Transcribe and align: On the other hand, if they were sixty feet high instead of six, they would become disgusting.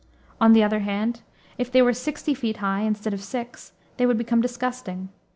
On 0.39 0.53
the 0.53 0.63
other 0.63 0.79
hand, 0.79 1.21
if 1.59 1.71
they 1.71 1.79
were 1.83 1.93
sixty 1.93 2.33
feet 2.33 2.57
high 2.57 2.79
instead 2.81 3.13
of 3.13 3.21
six, 3.21 3.73
they 3.97 4.07
would 4.07 4.17
become 4.17 4.41
disgusting. 4.41 5.09